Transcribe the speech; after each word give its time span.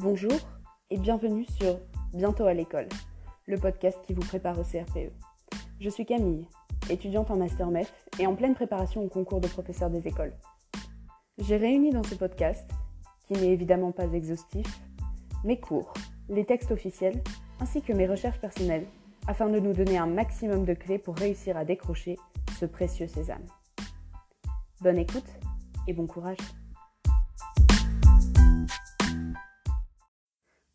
Bonjour 0.00 0.38
et 0.90 0.96
bienvenue 0.96 1.44
sur 1.44 1.80
Bientôt 2.14 2.46
à 2.46 2.54
l'école, 2.54 2.88
le 3.46 3.58
podcast 3.58 3.98
qui 4.06 4.14
vous 4.14 4.22
prépare 4.22 4.56
au 4.56 4.62
CRPE. 4.62 5.10
Je 5.80 5.88
suis 5.88 6.06
Camille, 6.06 6.46
étudiante 6.88 7.32
en 7.32 7.36
Master 7.36 7.66
MEF 7.66 7.92
et 8.20 8.26
en 8.28 8.36
pleine 8.36 8.54
préparation 8.54 9.02
au 9.02 9.08
concours 9.08 9.40
de 9.40 9.48
professeur 9.48 9.90
des 9.90 10.06
écoles. 10.06 10.34
J'ai 11.38 11.56
réuni 11.56 11.90
dans 11.90 12.04
ce 12.04 12.14
podcast, 12.14 12.70
qui 13.26 13.32
n'est 13.32 13.50
évidemment 13.50 13.90
pas 13.90 14.06
exhaustif, 14.12 14.66
mes 15.42 15.58
cours, 15.58 15.92
les 16.28 16.44
textes 16.44 16.70
officiels 16.70 17.20
ainsi 17.58 17.82
que 17.82 17.92
mes 17.92 18.06
recherches 18.06 18.40
personnelles 18.40 18.86
afin 19.26 19.48
de 19.48 19.58
nous 19.58 19.72
donner 19.72 19.98
un 19.98 20.06
maximum 20.06 20.64
de 20.64 20.74
clés 20.74 20.98
pour 20.98 21.16
réussir 21.16 21.56
à 21.56 21.64
décrocher 21.64 22.18
ce 22.60 22.66
précieux 22.66 23.08
sésame. 23.08 23.46
Bonne 24.80 24.98
écoute 24.98 25.28
et 25.88 25.92
bon 25.92 26.06
courage. 26.06 26.38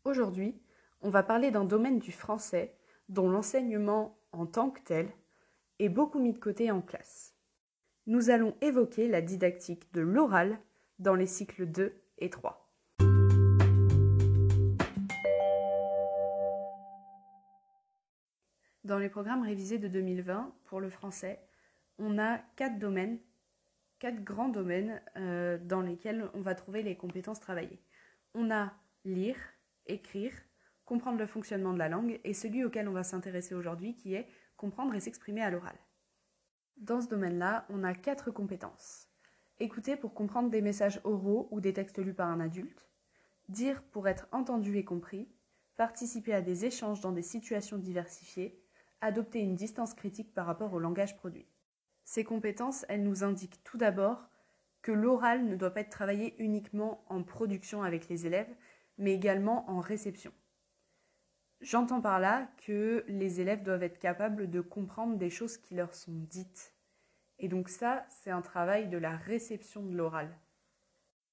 Aujourd'hui, 0.06 0.54
on 1.00 1.08
va 1.08 1.22
parler 1.22 1.50
d'un 1.50 1.64
domaine 1.64 1.98
du 1.98 2.12
français 2.12 2.76
dont 3.08 3.30
l'enseignement 3.30 4.18
en 4.32 4.44
tant 4.44 4.68
que 4.68 4.82
tel 4.82 5.08
est 5.78 5.88
beaucoup 5.88 6.18
mis 6.18 6.34
de 6.34 6.38
côté 6.38 6.70
en 6.70 6.82
classe. 6.82 7.34
Nous 8.06 8.28
allons 8.28 8.54
évoquer 8.60 9.08
la 9.08 9.22
didactique 9.22 9.90
de 9.94 10.02
l'oral 10.02 10.58
dans 10.98 11.14
les 11.14 11.26
cycles 11.26 11.64
2 11.64 11.94
et 12.18 12.28
3. 12.28 12.70
Dans 18.84 18.98
les 18.98 19.08
programmes 19.08 19.42
révisés 19.42 19.78
de 19.78 19.88
2020 19.88 20.54
pour 20.66 20.80
le 20.80 20.90
français, 20.90 21.40
on 21.98 22.18
a 22.18 22.40
quatre 22.56 22.78
domaines, 22.78 23.20
quatre 24.00 24.22
grands 24.22 24.50
domaines 24.50 25.00
euh, 25.16 25.56
dans 25.56 25.80
lesquels 25.80 26.28
on 26.34 26.42
va 26.42 26.54
trouver 26.54 26.82
les 26.82 26.94
compétences 26.94 27.40
travaillées. 27.40 27.80
On 28.34 28.50
a 28.50 28.74
lire, 29.06 29.38
écrire, 29.86 30.32
comprendre 30.84 31.18
le 31.18 31.26
fonctionnement 31.26 31.72
de 31.72 31.78
la 31.78 31.88
langue 31.88 32.20
et 32.24 32.34
celui 32.34 32.64
auquel 32.64 32.88
on 32.88 32.92
va 32.92 33.04
s'intéresser 33.04 33.54
aujourd'hui 33.54 33.94
qui 33.94 34.14
est 34.14 34.28
comprendre 34.56 34.94
et 34.94 35.00
s'exprimer 35.00 35.42
à 35.42 35.50
l'oral. 35.50 35.76
Dans 36.76 37.00
ce 37.00 37.08
domaine-là, 37.08 37.66
on 37.68 37.84
a 37.84 37.94
quatre 37.94 38.30
compétences. 38.30 39.08
Écouter 39.60 39.96
pour 39.96 40.14
comprendre 40.14 40.50
des 40.50 40.60
messages 40.60 41.00
oraux 41.04 41.48
ou 41.50 41.60
des 41.60 41.72
textes 41.72 41.98
lus 41.98 42.14
par 42.14 42.28
un 42.28 42.40
adulte. 42.40 42.88
Dire 43.48 43.82
pour 43.82 44.08
être 44.08 44.26
entendu 44.32 44.76
et 44.76 44.84
compris. 44.84 45.28
Participer 45.76 46.34
à 46.34 46.42
des 46.42 46.64
échanges 46.64 47.00
dans 47.00 47.12
des 47.12 47.22
situations 47.22 47.78
diversifiées. 47.78 48.60
Adopter 49.00 49.40
une 49.40 49.54
distance 49.54 49.94
critique 49.94 50.34
par 50.34 50.46
rapport 50.46 50.72
au 50.72 50.78
langage 50.78 51.16
produit. 51.16 51.46
Ces 52.04 52.24
compétences, 52.24 52.84
elles 52.88 53.02
nous 53.02 53.22
indiquent 53.22 53.62
tout 53.64 53.78
d'abord 53.78 54.28
que 54.82 54.92
l'oral 54.92 55.46
ne 55.46 55.56
doit 55.56 55.70
pas 55.70 55.80
être 55.80 55.90
travaillé 55.90 56.34
uniquement 56.38 57.04
en 57.08 57.22
production 57.22 57.82
avec 57.82 58.08
les 58.08 58.26
élèves, 58.26 58.54
mais 58.98 59.14
également 59.14 59.68
en 59.70 59.80
réception. 59.80 60.32
J'entends 61.60 62.00
par 62.00 62.20
là 62.20 62.48
que 62.66 63.04
les 63.08 63.40
élèves 63.40 63.62
doivent 63.62 63.82
être 63.82 63.98
capables 63.98 64.50
de 64.50 64.60
comprendre 64.60 65.16
des 65.16 65.30
choses 65.30 65.56
qui 65.56 65.74
leur 65.74 65.94
sont 65.94 66.12
dites. 66.12 66.74
Et 67.38 67.48
donc 67.48 67.68
ça, 67.68 68.04
c'est 68.10 68.30
un 68.30 68.42
travail 68.42 68.88
de 68.88 68.98
la 68.98 69.16
réception 69.16 69.82
de 69.82 69.96
l'oral. 69.96 70.28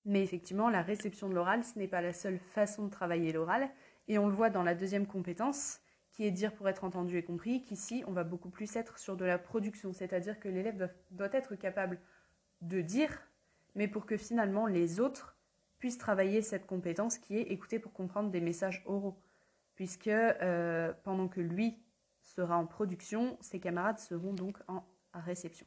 Mais 0.06 0.24
effectivement, 0.24 0.70
la 0.70 0.82
réception 0.82 1.30
de 1.30 1.36
l'oral, 1.36 1.64
ce 1.64 1.78
n'est 1.78 1.88
pas 1.88 2.02
la 2.02 2.14
seule 2.14 2.40
façon 2.40 2.86
de 2.86 2.90
travailler 2.90 3.32
l'oral, 3.32 3.70
et 4.08 4.18
on 4.18 4.28
le 4.28 4.34
voit 4.34 4.50
dans 4.50 4.64
la 4.64 4.74
deuxième 4.74 5.06
compétence, 5.06 5.80
qui 6.12 6.26
est 6.26 6.32
dire 6.32 6.54
pour 6.54 6.68
être 6.68 6.84
entendu 6.84 7.18
et 7.18 7.24
compris, 7.24 7.64
qu'ici, 7.64 8.04
on 8.08 8.12
va 8.12 8.24
beaucoup 8.24 8.50
plus 8.50 8.76
être 8.76 8.98
sur 8.98 9.16
de 9.16 9.26
la 9.26 9.38
production, 9.38 9.94
c'est-à-dire 9.94 10.40
que 10.40 10.50
l'élève 10.50 10.92
doit 11.12 11.30
être 11.32 11.56
capable 11.56 12.00
de 12.62 12.82
dire, 12.82 13.22
mais 13.76 13.88
pour 13.88 14.06
que 14.06 14.18
finalement 14.18 14.66
les 14.66 15.00
autres 15.00 15.38
puisse 15.82 15.98
travailler 15.98 16.44
cette 16.44 16.68
compétence 16.68 17.18
qui 17.18 17.38
est 17.38 17.52
écouter 17.52 17.80
pour 17.80 17.92
comprendre 17.92 18.30
des 18.30 18.40
messages 18.40 18.84
oraux. 18.86 19.20
Puisque 19.74 20.08
euh, 20.08 20.94
pendant 21.04 21.28
que 21.28 21.42
lui 21.42 21.76
sera 22.20 22.56
en 22.56 22.68
production, 22.68 23.36
ses 23.42 23.60
camarades 23.60 23.98
seront 23.98 24.34
donc 24.34 24.60
en 24.68 24.86
réception. 25.16 25.66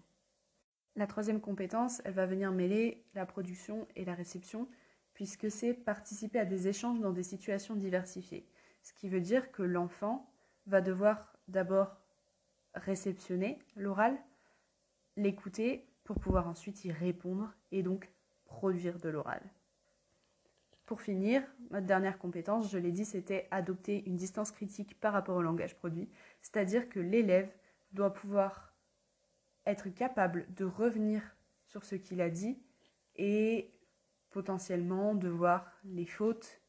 La 0.95 1.09
troisième 1.09 1.41
compétence, 1.41 2.01
elle 2.05 2.15
va 2.15 2.27
venir 2.27 2.53
mêler 2.53 3.05
la 3.15 3.27
production 3.27 3.89
et 3.97 4.05
la 4.05 4.15
réception, 4.15 4.69
puisque 5.15 5.51
c'est 5.51 5.75
participer 5.75 6.39
à 6.39 6.45
des 6.45 6.69
échanges 6.69 7.01
dans 7.01 7.13
des 7.13 7.25
situations 7.25 7.75
diversifiées. 7.75 8.47
Ce 8.83 8.93
qui 8.93 9.09
veut 9.09 9.21
dire 9.21 9.51
que 9.51 9.65
l'enfant 9.65 10.31
va 10.69 10.81
devoir 10.81 11.33
d'abord 11.49 11.97
réceptionner 12.75 13.59
l'oral, 13.75 14.17
l'écouter 15.17 15.89
pour 16.05 16.21
pouvoir 16.21 16.47
ensuite 16.47 16.85
y 16.85 16.93
répondre 16.93 17.53
et 17.73 17.83
donc 17.83 18.09
produire 18.45 19.01
de 19.01 19.09
l'oral. 19.09 19.43
Pour 20.87 21.01
finir, 21.01 21.43
notre 21.71 21.87
dernière 21.87 22.19
compétence, 22.19 22.71
je 22.71 22.77
l'ai 22.77 22.93
dit, 22.93 23.07
c'était 23.07 23.49
adopter 23.51 24.03
une 24.07 24.17
distance 24.17 24.51
critique 24.51 25.01
par 25.01 25.15
rapport 25.15 25.37
au 25.37 25.43
langage 25.43 25.77
produit, 25.77 26.11
c'est-à-dire 26.43 26.89
que 26.91 27.01
l'élève 27.01 27.51
doit 27.93 28.13
pouvoir 28.13 28.75
être 29.67 29.89
capable 29.89 30.47
de 30.55 30.65
revenir 30.65 31.23
sur 31.65 31.85
ce 31.85 31.95
qu'il 31.95 32.21
a 32.21 32.29
dit 32.29 32.59
et 33.17 33.73
potentiellement 34.31 35.15
de 35.15 35.29
voir 35.29 35.73
les 35.85 36.05
fautes, 36.05 36.61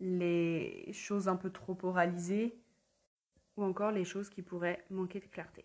les 0.00 0.92
choses 0.92 1.28
un 1.28 1.36
peu 1.36 1.50
trop 1.50 1.76
oralisées 1.84 2.60
ou 3.56 3.64
encore 3.64 3.92
les 3.92 4.04
choses 4.04 4.28
qui 4.28 4.42
pourraient 4.42 4.84
manquer 4.90 5.20
de 5.20 5.26
clarté. 5.26 5.64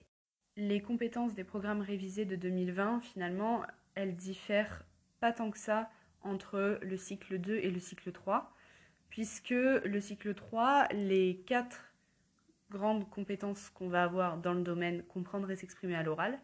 Les 0.55 0.81
compétences 0.81 1.33
des 1.33 1.43
programmes 1.43 1.81
révisés 1.81 2.25
de 2.25 2.35
2020, 2.35 3.01
finalement, 3.01 3.63
elles 3.95 4.15
diffèrent 4.15 4.85
pas 5.19 5.33
tant 5.33 5.51
que 5.51 5.57
ça 5.57 5.89
entre 6.23 6.79
le 6.81 6.97
cycle 6.97 7.39
2 7.39 7.55
et 7.55 7.71
le 7.71 7.79
cycle 7.79 8.11
3, 8.11 8.53
puisque 9.09 9.51
le 9.51 9.99
cycle 9.99 10.33
3, 10.33 10.87
les 10.93 11.43
quatre 11.45 11.93
grandes 12.71 13.09
compétences 13.09 13.69
qu'on 13.69 13.87
va 13.87 14.03
avoir 14.03 14.37
dans 14.37 14.53
le 14.53 14.63
domaine 14.63 15.03
comprendre 15.03 15.51
et 15.51 15.55
s'exprimer 15.55 15.95
à 15.95 16.03
l'oral 16.03 16.39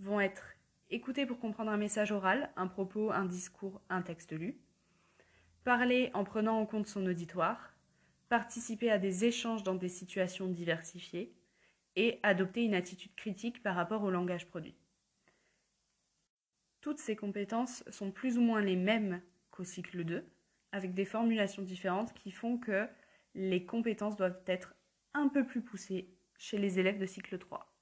vont 0.00 0.20
être 0.20 0.56
écouter 0.90 1.26
pour 1.26 1.38
comprendre 1.38 1.70
un 1.70 1.76
message 1.76 2.12
oral, 2.12 2.50
un 2.56 2.66
propos, 2.66 3.12
un 3.12 3.24
discours, 3.24 3.80
un 3.88 4.02
texte 4.02 4.32
lu, 4.32 4.58
parler 5.64 6.10
en 6.12 6.24
prenant 6.24 6.58
en 6.58 6.66
compte 6.66 6.86
son 6.86 7.06
auditoire, 7.06 7.72
participer 8.28 8.90
à 8.90 8.98
des 8.98 9.24
échanges 9.24 9.62
dans 9.62 9.74
des 9.74 9.88
situations 9.88 10.48
diversifiées 10.48 11.32
et 11.96 12.18
adopter 12.22 12.64
une 12.64 12.74
attitude 12.74 13.14
critique 13.14 13.62
par 13.62 13.74
rapport 13.74 14.02
au 14.02 14.10
langage 14.10 14.48
produit. 14.48 14.74
Toutes 16.82 16.98
ces 16.98 17.14
compétences 17.14 17.84
sont 17.90 18.10
plus 18.10 18.38
ou 18.38 18.40
moins 18.40 18.60
les 18.60 18.74
mêmes 18.74 19.22
qu'au 19.52 19.62
cycle 19.62 20.02
2, 20.02 20.28
avec 20.72 20.94
des 20.94 21.04
formulations 21.04 21.62
différentes 21.62 22.12
qui 22.12 22.32
font 22.32 22.58
que 22.58 22.88
les 23.36 23.64
compétences 23.64 24.16
doivent 24.16 24.42
être 24.48 24.74
un 25.14 25.28
peu 25.28 25.46
plus 25.46 25.62
poussées 25.62 26.12
chez 26.38 26.58
les 26.58 26.80
élèves 26.80 26.98
de 26.98 27.06
cycle 27.06 27.38
3. 27.38 27.72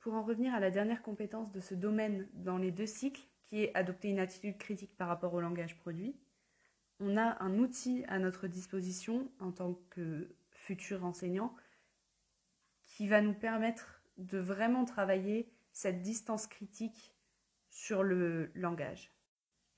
Pour 0.00 0.14
en 0.14 0.22
revenir 0.22 0.54
à 0.54 0.60
la 0.60 0.70
dernière 0.70 1.02
compétence 1.02 1.52
de 1.52 1.60
ce 1.60 1.74
domaine 1.74 2.26
dans 2.32 2.56
les 2.56 2.70
deux 2.70 2.86
cycles, 2.86 3.28
qui 3.44 3.64
est 3.64 3.76
adopter 3.76 4.08
une 4.08 4.20
attitude 4.20 4.56
critique 4.56 4.96
par 4.96 5.08
rapport 5.08 5.34
au 5.34 5.42
langage 5.42 5.76
produit, 5.76 6.16
on 7.00 7.18
a 7.18 7.36
un 7.44 7.58
outil 7.58 8.02
à 8.08 8.18
notre 8.18 8.46
disposition 8.46 9.30
en 9.40 9.52
tant 9.52 9.74
que 9.90 10.34
futur 10.52 11.04
enseignant 11.04 11.54
qui 12.86 13.08
va 13.08 13.20
nous 13.20 13.34
permettre 13.34 13.97
de 14.18 14.38
vraiment 14.38 14.84
travailler 14.84 15.50
cette 15.72 16.02
distance 16.02 16.46
critique 16.46 17.14
sur 17.70 18.02
le 18.02 18.50
langage. 18.54 19.12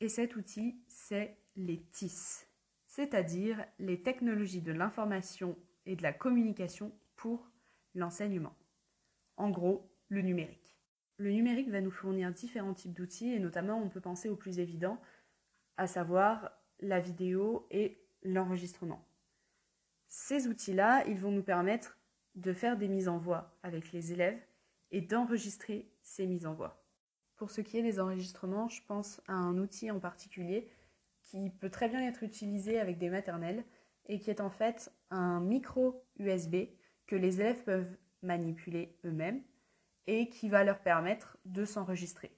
Et 0.01 0.09
cet 0.09 0.37
outil, 0.37 0.83
c'est 0.89 1.37
les 1.57 1.83
TIS, 1.93 2.47
c'est-à-dire 2.87 3.65
les 3.79 4.03
technologies 4.03 4.63
de 4.63 4.73
l'information 4.73 5.59
et 5.87 5.97
de 5.97 6.03
la 6.03 6.13
communication 6.13 6.93
pour 7.17 7.51
l'enseignement. 7.95 8.57
En 9.37 9.51
gros, 9.51 9.91
le 10.09 10.23
numérique. 10.23 10.79
Le 11.19 11.31
numérique 11.31 11.69
va 11.69 11.83
nous 11.83 11.91
fournir 11.91 12.33
différents 12.33 12.73
types 12.73 12.95
d'outils 12.95 13.35
et 13.35 13.39
notamment 13.39 13.79
on 13.79 13.91
peut 13.91 14.01
penser 14.01 14.31
au 14.31 14.37
plus 14.37 14.59
évident, 14.59 14.99
à 15.77 15.87
savoir 15.87 16.51
la 16.81 16.99
vidéo 16.99 17.67
et 17.71 18.03
l'enregistrement. 18.23 19.07
Ces 20.09 20.49
outils-là, 20.49 21.05
ils 21.07 21.19
vont 21.19 21.31
nous 21.31 21.43
permettre 21.43 22.00
de 22.35 22.53
faire 22.53 22.77
des 22.77 22.89
mises 22.89 23.09
en 23.09 23.19
voix 23.19 23.57
avec 23.63 23.93
les 23.93 24.13
élèves 24.13 24.41
et 24.91 25.01
d'enregistrer 25.01 25.91
ces 26.03 26.27
mises 26.27 26.47
en 26.47 26.55
voix. 26.55 26.85
Pour 27.37 27.51
ce 27.51 27.61
qui 27.61 27.79
est 27.79 27.83
des 27.83 28.01
enregistrements, 28.01 28.69
je 28.69 28.83
pense 28.87 29.21
à 29.27 29.33
un 29.33 29.57
outil 29.59 29.91
en 29.91 29.99
particulier 29.99 30.71
qui 31.23 31.51
peut 31.51 31.71
très 31.71 31.89
bien 31.89 32.03
être 32.07 32.23
utilisé 32.23 32.79
avec 32.79 32.99
des 32.99 33.11
maternelles 33.11 33.65
et 34.07 34.19
qui 34.19 34.31
est 34.31 34.41
en 34.41 34.51
fait 34.51 34.93
un 35.11 35.41
micro 35.41 36.05
USB 36.19 36.67
que 37.07 37.17
les 37.17 37.41
élèves 37.41 37.63
peuvent 37.65 37.97
manipuler 38.23 38.99
eux-mêmes 39.05 39.43
et 40.07 40.29
qui 40.29 40.49
va 40.49 40.65
leur 40.65 40.81
permettre 40.81 41.39
de 41.45 41.65
s'enregistrer. 41.65 42.31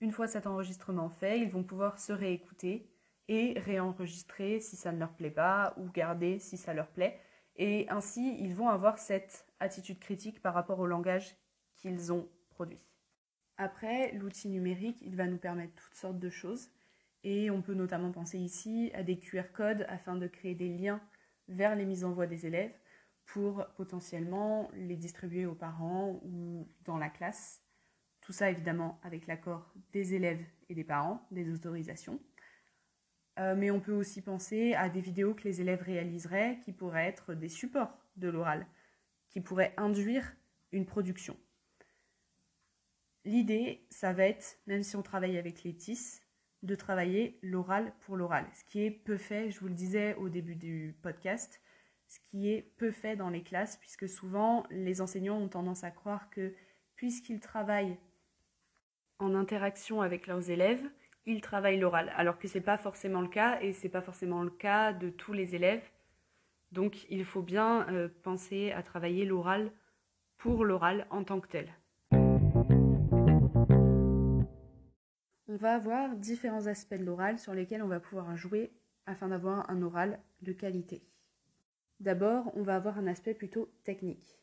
Une 0.00 0.12
fois 0.12 0.26
cet 0.26 0.46
enregistrement 0.46 1.10
fait, 1.10 1.40
ils 1.40 1.48
vont 1.48 1.62
pouvoir 1.62 1.98
se 1.98 2.12
réécouter 2.12 2.90
et 3.28 3.58
réenregistrer 3.58 4.60
si 4.60 4.76
ça 4.76 4.92
ne 4.92 4.98
leur 4.98 5.12
plaît 5.12 5.30
pas 5.30 5.74
ou 5.76 5.88
garder 5.90 6.38
si 6.38 6.56
ça 6.56 6.74
leur 6.74 6.88
plaît. 6.88 7.20
Et 7.56 7.88
ainsi, 7.90 8.36
ils 8.40 8.54
vont 8.54 8.68
avoir 8.68 8.98
cette 8.98 9.46
attitude 9.58 9.98
critique 9.98 10.40
par 10.40 10.54
rapport 10.54 10.78
au 10.78 10.86
langage 10.86 11.36
qu'ils 11.76 12.12
ont 12.12 12.28
produit. 12.50 12.80
Après, 13.56 14.12
l'outil 14.12 14.48
numérique, 14.48 15.02
il 15.02 15.16
va 15.16 15.26
nous 15.26 15.36
permettre 15.36 15.74
toutes 15.74 15.94
sortes 15.94 16.18
de 16.18 16.30
choses. 16.30 16.70
Et 17.22 17.50
on 17.50 17.60
peut 17.60 17.74
notamment 17.74 18.12
penser 18.12 18.38
ici 18.38 18.90
à 18.94 19.02
des 19.02 19.18
QR 19.18 19.52
codes 19.52 19.84
afin 19.88 20.16
de 20.16 20.26
créer 20.26 20.54
des 20.54 20.68
liens 20.68 21.00
vers 21.48 21.76
les 21.76 21.84
mises 21.84 22.04
en 22.04 22.12
voix 22.12 22.26
des 22.26 22.46
élèves 22.46 22.72
pour 23.26 23.66
potentiellement 23.76 24.70
les 24.74 24.96
distribuer 24.96 25.46
aux 25.46 25.54
parents 25.54 26.20
ou 26.24 26.66
dans 26.84 26.96
la 26.96 27.10
classe. 27.10 27.62
Tout 28.22 28.32
ça 28.32 28.50
évidemment 28.50 28.98
avec 29.02 29.26
l'accord 29.26 29.72
des 29.92 30.14
élèves 30.14 30.44
et 30.68 30.74
des 30.74 30.84
parents, 30.84 31.26
des 31.30 31.52
autorisations. 31.52 32.18
Euh, 33.38 33.54
mais 33.56 33.70
on 33.70 33.80
peut 33.80 33.92
aussi 33.92 34.22
penser 34.22 34.74
à 34.74 34.88
des 34.88 35.00
vidéos 35.00 35.34
que 35.34 35.44
les 35.44 35.60
élèves 35.60 35.82
réaliseraient 35.82 36.58
qui 36.64 36.72
pourraient 36.72 37.06
être 37.06 37.34
des 37.34 37.48
supports 37.48 37.96
de 38.16 38.28
l'oral, 38.28 38.66
qui 39.28 39.40
pourraient 39.40 39.72
induire 39.76 40.34
une 40.72 40.84
production. 40.84 41.36
L'idée, 43.24 43.86
ça 43.90 44.12
va 44.12 44.24
être, 44.24 44.58
même 44.66 44.82
si 44.82 44.96
on 44.96 45.02
travaille 45.02 45.38
avec 45.38 45.62
les 45.62 45.74
TIS, 45.74 46.20
de 46.62 46.74
travailler 46.74 47.38
l'oral 47.42 47.92
pour 48.00 48.16
l'oral, 48.16 48.46
ce 48.54 48.64
qui 48.64 48.82
est 48.82 48.90
peu 48.90 49.16
fait, 49.16 49.50
je 49.50 49.60
vous 49.60 49.68
le 49.68 49.74
disais 49.74 50.14
au 50.16 50.28
début 50.28 50.56
du 50.56 50.94
podcast, 51.02 51.60
ce 52.06 52.18
qui 52.30 52.50
est 52.50 52.62
peu 52.76 52.90
fait 52.90 53.16
dans 53.16 53.30
les 53.30 53.42
classes, 53.42 53.76
puisque 53.76 54.08
souvent 54.08 54.66
les 54.70 55.00
enseignants 55.00 55.38
ont 55.38 55.48
tendance 55.48 55.84
à 55.84 55.90
croire 55.90 56.28
que 56.28 56.54
puisqu'ils 56.96 57.40
travaillent 57.40 57.98
en 59.20 59.34
interaction 59.34 60.02
avec 60.02 60.26
leurs 60.26 60.50
élèves, 60.50 60.82
ils 61.26 61.40
travaillent 61.40 61.78
l'oral, 61.78 62.12
alors 62.16 62.38
que 62.38 62.48
ce 62.48 62.58
n'est 62.58 62.64
pas 62.64 62.78
forcément 62.78 63.20
le 63.20 63.28
cas, 63.28 63.60
et 63.60 63.72
ce 63.72 63.84
n'est 63.84 63.90
pas 63.90 64.00
forcément 64.00 64.42
le 64.42 64.50
cas 64.50 64.92
de 64.92 65.10
tous 65.10 65.32
les 65.32 65.54
élèves. 65.54 65.88
Donc 66.72 67.06
il 67.10 67.24
faut 67.24 67.42
bien 67.42 67.88
euh, 67.88 68.08
penser 68.22 68.72
à 68.72 68.82
travailler 68.82 69.24
l'oral 69.24 69.70
pour 70.38 70.64
l'oral 70.64 71.06
en 71.10 71.24
tant 71.24 71.40
que 71.40 71.48
tel. 71.48 71.68
On 75.48 75.56
va 75.56 75.74
avoir 75.74 76.14
différents 76.16 76.66
aspects 76.66 76.94
de 76.94 77.04
l'oral 77.04 77.38
sur 77.38 77.52
lesquels 77.52 77.82
on 77.82 77.88
va 77.88 78.00
pouvoir 78.00 78.36
jouer 78.36 78.70
afin 79.06 79.28
d'avoir 79.28 79.68
un 79.68 79.82
oral 79.82 80.20
de 80.42 80.52
qualité. 80.52 81.02
D'abord, 81.98 82.52
on 82.54 82.62
va 82.62 82.76
avoir 82.76 82.98
un 82.98 83.06
aspect 83.08 83.34
plutôt 83.34 83.68
technique. 83.84 84.38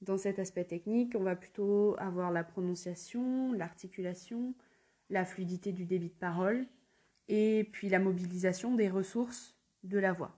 Dans 0.00 0.16
cet 0.16 0.38
aspect 0.38 0.64
technique, 0.64 1.14
on 1.18 1.22
va 1.22 1.36
plutôt 1.36 1.96
avoir 1.98 2.30
la 2.30 2.44
prononciation, 2.44 3.52
l'articulation, 3.52 4.54
la 5.10 5.24
fluidité 5.24 5.72
du 5.72 5.84
débit 5.84 6.08
de 6.08 6.14
parole 6.14 6.66
et 7.28 7.68
puis 7.72 7.88
la 7.88 7.98
mobilisation 7.98 8.74
des 8.74 8.88
ressources 8.88 9.56
de 9.82 9.98
la 9.98 10.12
voix, 10.12 10.36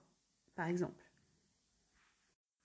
par 0.55 0.67
exemple. 0.67 1.03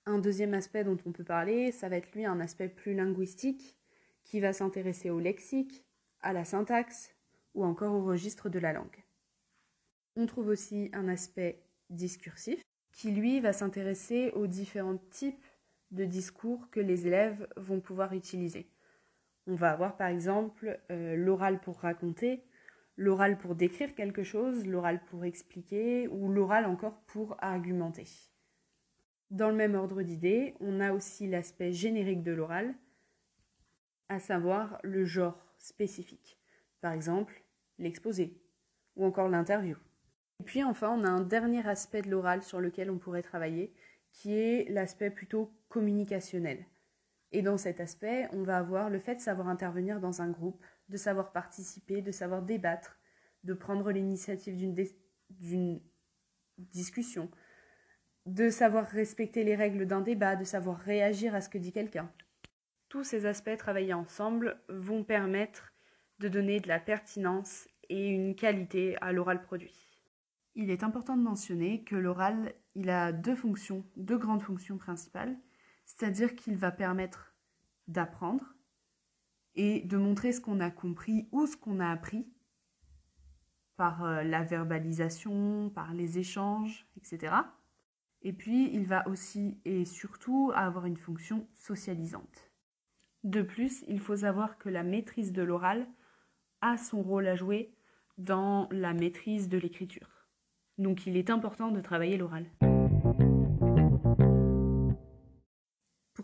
Un 0.04 0.19
deuxième 0.19 0.54
aspect 0.54 0.84
dont 0.84 0.99
on 1.06 1.12
peut 1.12 1.25
parler, 1.25 1.70
ça 1.70 1.88
va 1.88 1.96
être 1.96 2.12
lui 2.12 2.25
un 2.25 2.40
aspect 2.40 2.69
plus 2.69 2.94
linguistique 2.94 3.76
qui 4.25 4.40
va 4.40 4.52
s'intéresser 4.52 5.10
au 5.10 5.20
lexique, 5.20 5.84
à 6.20 6.32
la 6.32 6.44
syntaxe, 6.44 7.14
ou 7.54 7.64
encore 7.64 7.94
au 7.94 8.04
registre 8.04 8.49
de 8.49 8.58
la 8.58 8.72
langue. 8.72 9.04
On 10.16 10.26
trouve 10.26 10.49
aussi 10.49 10.90
un 10.93 11.08
aspect 11.08 11.62
discursif 11.90 12.62
qui, 12.93 13.10
lui, 13.10 13.40
va 13.40 13.52
s'intéresser 13.52 14.31
aux 14.34 14.46
différents 14.46 14.99
types 15.10 15.44
de 15.90 16.04
discours 16.04 16.70
que 16.70 16.81
les 16.81 17.06
élèves 17.06 17.46
vont 17.56 17.81
pouvoir 17.81 18.12
utiliser. 18.12 18.66
On 19.47 19.55
va 19.55 19.73
avoir 19.73 19.97
par 19.97 20.09
exemple 20.09 20.79
euh, 20.91 21.17
l'oral 21.17 21.61
pour 21.61 21.81
raconter, 21.81 22.44
l'oral 22.97 23.39
pour 23.39 23.55
décrire 23.55 23.94
quelque 23.94 24.23
chose, 24.23 24.67
l'oral 24.67 25.05
pour 25.06 25.25
expliquer 25.25 26.06
ou 26.09 26.29
l'oral 26.29 26.67
encore 26.67 27.00
pour 27.06 27.37
argumenter. 27.41 28.06
Dans 29.31 29.49
le 29.49 29.56
même 29.56 29.75
ordre 29.75 30.03
d'idées, 30.03 30.55
on 30.61 30.79
a 30.81 30.93
aussi 30.93 31.27
l'aspect 31.27 31.73
générique 31.73 32.23
de 32.23 32.33
l'oral, 32.33 32.75
à 34.09 34.19
savoir 34.19 34.79
le 34.83 35.05
genre 35.05 35.43
spécifique. 35.56 36.38
Par 36.81 36.93
exemple, 36.93 37.43
l'exposé 37.79 38.38
ou 38.95 39.06
encore 39.06 39.29
l'interview. 39.29 39.77
Et 40.41 40.45
puis 40.45 40.62
enfin, 40.62 40.91
on 40.91 41.05
a 41.05 41.09
un 41.09 41.23
dernier 41.23 41.67
aspect 41.67 42.03
de 42.03 42.11
l'oral 42.11 42.43
sur 42.43 42.61
lequel 42.61 42.91
on 42.91 42.99
pourrait 42.99 43.23
travailler, 43.23 43.73
qui 44.12 44.35
est 44.35 44.69
l'aspect 44.69 45.11
plutôt 45.11 45.50
communicationnel. 45.69 46.67
Et 47.32 47.43
dans 47.43 47.56
cet 47.56 47.81
aspect, 47.81 48.29
on 48.32 48.43
va 48.43 48.58
avoir 48.58 48.90
le 48.90 48.99
fait 48.99 49.17
de 49.17 49.20
savoir 49.20 49.49
intervenir 49.49 50.00
dans 50.00 50.20
un 50.20 50.29
groupe, 50.29 50.64
de 50.90 50.96
savoir 50.99 51.32
participer, 51.32 52.02
de 52.02 52.12
savoir 52.12 52.43
débattre, 52.43 52.99
de 53.43 53.55
prendre 53.55 53.90
l'initiative 53.90 54.56
d'une 54.56 55.81
discussion, 56.58 57.31
de 58.26 58.50
savoir 58.50 58.87
respecter 58.87 59.44
les 59.44 59.56
règles 59.56 59.87
d'un 59.87 60.02
débat, 60.02 60.37
de 60.37 60.44
savoir 60.44 60.79
réagir 60.79 61.34
à 61.34 61.40
ce 61.40 61.49
que 61.49 61.58
dit 61.58 61.73
quelqu'un. 61.73 62.12
Tous 62.90 63.02
ces 63.02 63.25
aspects 63.25 63.56
travaillés 63.56 63.94
ensemble 63.94 64.61
vont 64.69 65.02
permettre 65.02 65.73
de 66.19 66.28
donner 66.28 66.61
de 66.61 66.69
la 66.69 66.78
pertinence 66.78 67.67
et 67.88 68.08
une 68.08 68.37
qualité 68.37 68.96
à 69.00 69.12
l'oral 69.12 69.40
produit. 69.40 69.88
Il 70.55 70.70
est 70.70 70.85
important 70.85 71.17
de 71.17 71.23
mentionner 71.23 71.82
que 71.82 71.96
l'oral, 71.96 72.52
il 72.75 72.90
a 72.90 73.11
deux 73.11 73.35
fonctions, 73.35 73.85
deux 73.96 74.19
grandes 74.19 74.43
fonctions 74.43 74.76
principales, 74.76 75.35
c'est-à-dire 75.97 76.35
qu'il 76.35 76.56
va 76.56 76.71
permettre 76.71 77.35
d'apprendre 77.89 78.44
et 79.55 79.81
de 79.81 79.97
montrer 79.97 80.33
ce 80.33 80.41
qu'on 80.41 80.61
a 80.61 80.71
compris 80.71 81.29
ou 81.33 81.47
ce 81.47 81.56
qu'on 81.56 81.81
a 81.81 81.91
appris 81.91 82.27
par 83.77 84.05
euh, 84.05 84.23
la 84.23 84.43
verbalisation, 84.43 85.71
par 85.71 85.93
les 85.93 86.19
échanges, 86.19 86.87
etc. 86.97 87.35
Et 88.23 88.33
puis, 88.33 88.73
il 88.73 88.87
va 88.87 89.06
aussi 89.09 89.61
et 89.65 89.85
surtout 89.85 90.53
avoir 90.55 90.87
une 90.87 90.97
fonction 90.97 91.49
socialisante. 91.55 92.50
De 93.25 93.43
plus, 93.43 93.85
il 93.88 94.00
faut 94.00 94.17
savoir 94.17 94.59
que 94.59 94.69
la 94.69 94.83
maîtrise 94.83 95.33
de 95.33 95.43
l'oral 95.43 95.87
a 96.61 96.77
son 96.77 97.03
rôle 97.03 97.27
à 97.27 97.37
jouer 97.37 97.75
dans 98.19 98.69
la 98.71 98.95
maîtrise 98.95 99.49
de 99.49 99.59
l'écriture. 99.59 100.27
Donc 100.79 101.06
il 101.06 101.17
est 101.17 101.31
important 101.31 101.71
de 101.71 101.81
travailler 101.81 102.17
l'oral. 102.17 102.47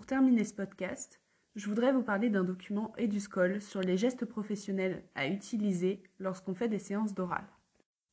Terminer 0.08 0.44
ce 0.44 0.54
podcast, 0.54 1.20
je 1.54 1.68
voudrais 1.68 1.92
vous 1.92 2.02
parler 2.02 2.30
d'un 2.30 2.42
document 2.42 2.94
EduScol 2.96 3.60
sur 3.60 3.82
les 3.82 3.98
gestes 3.98 4.24
professionnels 4.24 5.04
à 5.14 5.28
utiliser 5.28 6.02
lorsqu'on 6.18 6.54
fait 6.54 6.70
des 6.70 6.78
séances 6.78 7.12
d'oral. 7.12 7.44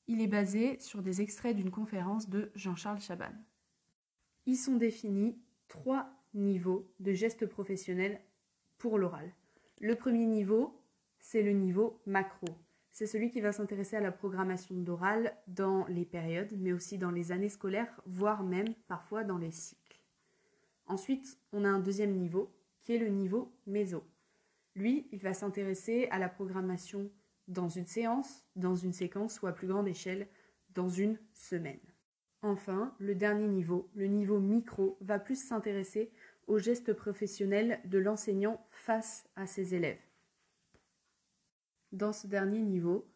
Il 0.08 0.20
est 0.20 0.28
basé 0.28 0.78
sur 0.80 1.02
des 1.02 1.22
extraits 1.22 1.56
d'une 1.56 1.72
conférence 1.72 2.30
de 2.30 2.52
Jean-Charles 2.54 3.00
Chaban. 3.00 3.32
Ils 4.46 4.58
sont 4.58 4.76
définis 4.76 5.38
trois 5.70 6.10
niveaux 6.34 6.94
de 7.00 7.14
gestes 7.14 7.46
professionnels 7.46 8.20
pour 8.78 8.98
l'oral. 8.98 9.32
Le 9.80 9.96
premier 9.96 10.26
niveau, 10.26 10.78
c'est 11.20 11.44
le 11.44 11.54
niveau 11.54 12.02
macro. 12.06 12.48
C'est 12.92 13.08
celui 13.08 13.30
qui 13.30 13.40
va 13.40 13.54
s'intéresser 13.54 13.96
à 13.96 14.02
la 14.02 14.12
programmation 14.12 14.76
d'oral 14.76 15.34
dans 15.48 15.86
les 15.88 16.04
périodes, 16.04 16.58
mais 16.60 16.74
aussi 16.74 16.98
dans 16.98 17.12
les 17.12 17.32
années 17.32 17.48
scolaires, 17.48 18.02
voire 18.06 18.44
même 18.44 18.74
parfois 18.90 19.24
dans 19.24 19.38
les 19.38 19.52
cycles. 19.52 19.85
Ensuite, 20.88 21.40
on 21.52 21.66
a 21.66 21.70
un 21.70 21.80
deuxième 21.80 22.16
niveau, 22.16 22.54
qui 22.82 22.94
est 22.94 23.00
le 23.00 23.10
niveau 23.10 23.52
méso. 23.66 24.04
Lui, 24.76 25.08
il 25.12 25.20
va 25.20 25.34
s'intéresser 25.34 26.08
à 26.12 26.20
la 26.20 26.30
programmation 26.30 27.10
dans 27.48 27.70
une 27.70 27.88
séance, 27.88 28.44
dans 28.56 28.76
une 28.76 28.94
séquence 28.94 29.42
ou 29.42 29.48
à 29.48 29.54
plus 29.54 29.68
grande 29.68 29.88
échelle, 29.88 30.28
dans 30.74 30.90
une 30.90 31.18
semaine. 31.34 31.80
Enfin, 32.42 32.94
le 33.00 33.16
dernier 33.16 33.48
niveau, 33.48 33.90
le 33.96 34.06
niveau 34.06 34.40
micro, 34.40 34.98
va 35.02 35.18
plus 35.18 35.42
s'intéresser 35.42 36.12
aux 36.48 36.60
gestes 36.60 36.94
professionnels 36.94 37.80
de 37.86 37.98
l'enseignant 37.98 38.64
face 38.70 39.28
à 39.36 39.48
ses 39.48 39.74
élèves. 39.74 40.02
Dans 41.92 42.14
ce 42.14 42.28
dernier 42.28 42.60
niveau, 42.60 43.08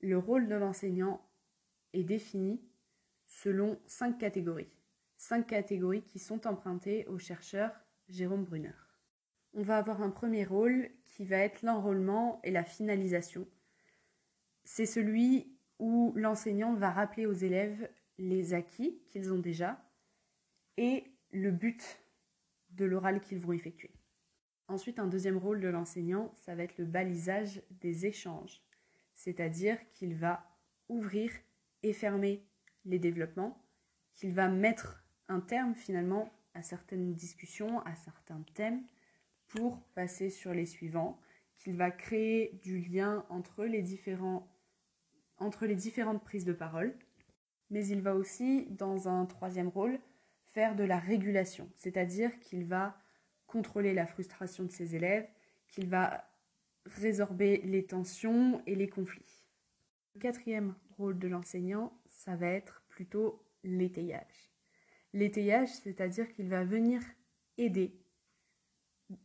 le 0.00 0.18
rôle 0.18 0.46
de 0.46 0.54
l'enseignant 0.54 1.26
est 1.92 2.04
défini 2.04 2.60
selon 3.26 3.80
cinq 3.86 4.18
catégories. 4.18 4.77
Cinq 5.20 5.48
catégories 5.48 6.04
qui 6.04 6.20
sont 6.20 6.46
empruntées 6.46 7.04
au 7.06 7.18
chercheur 7.18 7.72
Jérôme 8.08 8.44
Brunner. 8.44 8.70
On 9.52 9.62
va 9.62 9.76
avoir 9.76 10.00
un 10.00 10.10
premier 10.10 10.44
rôle 10.44 10.88
qui 11.04 11.24
va 11.24 11.38
être 11.38 11.62
l'enrôlement 11.62 12.40
et 12.44 12.52
la 12.52 12.62
finalisation. 12.62 13.48
C'est 14.62 14.86
celui 14.86 15.58
où 15.80 16.12
l'enseignant 16.14 16.72
va 16.74 16.92
rappeler 16.92 17.26
aux 17.26 17.32
élèves 17.32 17.90
les 18.18 18.54
acquis 18.54 19.02
qu'ils 19.08 19.32
ont 19.32 19.40
déjà 19.40 19.84
et 20.76 21.04
le 21.32 21.50
but 21.50 22.00
de 22.70 22.84
l'oral 22.84 23.20
qu'ils 23.20 23.40
vont 23.40 23.52
effectuer. 23.52 23.90
Ensuite, 24.68 25.00
un 25.00 25.08
deuxième 25.08 25.36
rôle 25.36 25.60
de 25.60 25.68
l'enseignant, 25.68 26.32
ça 26.36 26.54
va 26.54 26.62
être 26.62 26.78
le 26.78 26.84
balisage 26.84 27.60
des 27.72 28.06
échanges, 28.06 28.62
c'est-à-dire 29.14 29.78
qu'il 29.90 30.14
va 30.14 30.48
ouvrir 30.88 31.32
et 31.82 31.92
fermer 31.92 32.46
les 32.84 33.00
développements, 33.00 33.66
qu'il 34.14 34.32
va 34.32 34.46
mettre 34.48 35.02
un 35.28 35.40
terme 35.40 35.74
finalement 35.74 36.30
à 36.54 36.62
certaines 36.62 37.14
discussions, 37.14 37.80
à 37.80 37.94
certains 37.94 38.42
thèmes, 38.54 38.82
pour 39.48 39.80
passer 39.94 40.30
sur 40.30 40.52
les 40.52 40.66
suivants, 40.66 41.20
qu'il 41.58 41.76
va 41.76 41.90
créer 41.90 42.58
du 42.62 42.78
lien 42.80 43.24
entre 43.28 43.64
les, 43.64 43.82
différentes 43.82 44.44
prises 46.24 46.44
de 46.44 46.52
parole, 46.52 46.94
mais 47.70 47.86
il 47.86 48.00
va 48.00 48.14
aussi, 48.14 48.66
dans 48.70 49.08
un 49.08 49.26
troisième 49.26 49.68
rôle, 49.68 49.98
faire 50.44 50.76
de 50.76 50.84
la 50.84 50.98
régulation, 50.98 51.68
c'est-à-dire 51.76 52.38
qu'il 52.40 52.64
va 52.64 52.96
contrôler 53.46 53.94
la 53.94 54.06
frustration 54.06 54.64
de 54.64 54.70
ses 54.70 54.94
élèves, 54.94 55.28
qu'il 55.68 55.88
va 55.88 56.24
résorber 56.84 57.58
les 57.64 57.84
tensions 57.84 58.62
et 58.66 58.74
les 58.74 58.88
conflits. 58.88 59.44
Le 60.14 60.20
quatrième 60.20 60.74
rôle 60.96 61.18
de 61.18 61.28
l'enseignant, 61.28 61.92
ça 62.08 62.36
va 62.36 62.48
être 62.48 62.82
plutôt 62.88 63.42
l'étayage. 63.62 64.47
L'étayage, 65.12 65.68
c'est-à-dire 65.68 66.30
qu'il 66.32 66.48
va 66.48 66.64
venir 66.64 67.00
aider 67.56 67.98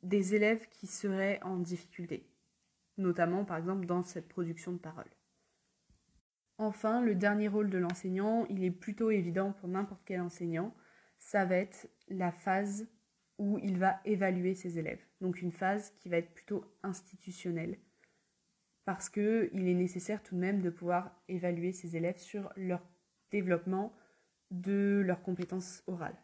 des 0.01 0.35
élèves 0.35 0.67
qui 0.69 0.87
seraient 0.87 1.41
en 1.43 1.57
difficulté, 1.57 2.29
notamment 2.97 3.43
par 3.43 3.57
exemple 3.57 3.85
dans 3.85 4.01
cette 4.01 4.29
production 4.29 4.71
de 4.71 4.77
parole. 4.77 5.09
Enfin, 6.57 7.01
le 7.01 7.15
dernier 7.15 7.47
rôle 7.47 7.69
de 7.69 7.77
l'enseignant, 7.77 8.45
il 8.45 8.63
est 8.63 8.71
plutôt 8.71 9.11
évident 9.11 9.51
pour 9.51 9.67
n'importe 9.67 10.03
quel 10.05 10.21
enseignant, 10.21 10.73
ça 11.19 11.45
va 11.45 11.55
être 11.55 11.89
la 12.07 12.31
phase 12.31 12.87
où 13.37 13.57
il 13.59 13.77
va 13.77 13.99
évaluer 14.05 14.53
ses 14.53 14.77
élèves. 14.77 15.03
Donc 15.19 15.41
une 15.41 15.51
phase 15.51 15.91
qui 15.99 16.09
va 16.09 16.17
être 16.17 16.33
plutôt 16.33 16.63
institutionnelle, 16.83 17.77
parce 18.85 19.09
qu'il 19.09 19.67
est 19.67 19.73
nécessaire 19.73 20.21
tout 20.21 20.35
de 20.35 20.39
même 20.39 20.61
de 20.61 20.69
pouvoir 20.69 21.11
évaluer 21.27 21.71
ses 21.71 21.95
élèves 21.95 22.17
sur 22.17 22.51
leur 22.55 22.85
développement 23.31 23.93
de 24.53 25.01
leurs 25.03 25.21
compétences 25.21 25.81
orales. 25.87 26.15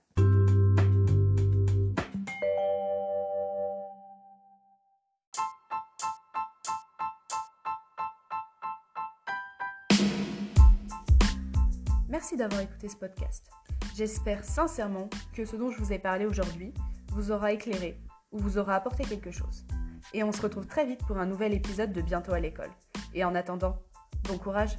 Merci 12.08 12.38
d'avoir 12.38 12.62
écouté 12.62 12.90
ce 12.90 12.96
podcast. 12.96 13.50
J'espère 13.96 14.44
sincèrement 14.44 15.10
que 15.34 15.46
ce 15.46 15.56
dont 15.56 15.72
je 15.72 15.80
vous 15.80 15.92
ai 15.92 16.00
parlé 16.00 16.26
aujourd'hui 16.26 16.74
vous 17.12 17.32
aura 17.32 17.52
éclairé 17.52 18.00
ou 18.32 18.38
vous 18.38 18.58
aura 18.58 18.76
apporté 18.76 19.04
quelque 19.04 19.32
chose. 19.32 19.66
Et 20.14 20.24
on 20.24 20.32
se 20.32 20.42
retrouve 20.42 20.68
très 20.68 20.86
vite 20.86 21.06
pour 21.08 21.18
un 21.18 21.26
nouvel 21.26 21.54
épisode 21.54 21.92
de 21.92 22.02
Bientôt 22.02 22.34
à 22.34 22.40
l'école. 22.40 22.72
Et 23.14 23.24
en 23.24 23.36
attendant, 23.36 23.78
bon 24.24 24.38
courage 24.38 24.78